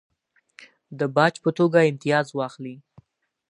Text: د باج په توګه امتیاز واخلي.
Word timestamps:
د 0.99 1.01
باج 1.15 1.33
په 1.43 1.49
توګه 1.57 1.79
امتیاز 1.91 2.27
واخلي. 2.33 2.75